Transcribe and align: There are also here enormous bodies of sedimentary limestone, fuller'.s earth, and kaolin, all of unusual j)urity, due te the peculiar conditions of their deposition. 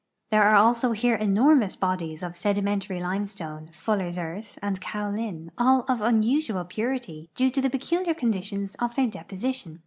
There 0.31 0.41
are 0.41 0.55
also 0.55 0.93
here 0.93 1.13
enormous 1.13 1.75
bodies 1.75 2.23
of 2.23 2.35
sedimentary 2.35 2.99
limestone, 2.99 3.69
fuller'.s 3.71 4.17
earth, 4.17 4.57
and 4.59 4.81
kaolin, 4.81 5.51
all 5.59 5.81
of 5.87 6.01
unusual 6.01 6.65
j)urity, 6.65 7.27
due 7.35 7.51
te 7.51 7.61
the 7.61 7.69
peculiar 7.69 8.15
conditions 8.15 8.73
of 8.79 8.95
their 8.95 9.05
deposition. 9.05 9.79